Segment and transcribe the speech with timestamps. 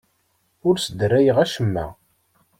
[0.67, 1.85] Ur sdarayeɣ acemma.